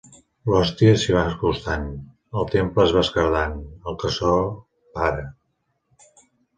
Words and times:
L’hòstia 0.53 0.95
s’hi 1.01 1.13
va 1.15 1.25
acostant... 1.33 1.85
El 2.43 2.49
temple 2.57 2.87
es 2.87 2.97
va 2.97 3.05
esquerdant... 3.09 3.57
El 3.93 4.01
caçador 4.07 4.45
para. 4.99 5.33